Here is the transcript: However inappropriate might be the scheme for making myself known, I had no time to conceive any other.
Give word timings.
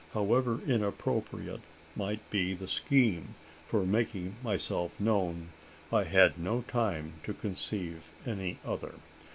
However 0.13 0.61
inappropriate 0.65 1.61
might 1.95 2.27
be 2.31 2.55
the 2.55 2.67
scheme 2.67 3.35
for 3.67 3.85
making 3.85 4.35
myself 4.41 4.99
known, 4.99 5.49
I 5.93 6.05
had 6.05 6.39
no 6.39 6.61
time 6.63 7.19
to 7.23 7.35
conceive 7.35 8.11
any 8.25 8.57
other. 8.65 8.93